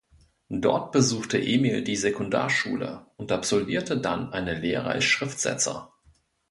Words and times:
Dort 0.55 0.91
besuchte 0.93 1.39
Emil 1.39 1.83
die 1.83 1.95
Sekundarschule 1.95 3.05
und 3.17 3.31
absolvierte 3.31 3.99
dann 4.01 4.33
eine 4.33 4.57
Lehre 4.59 4.89
als 4.89 5.03
Schriftsetzer. 5.03 5.93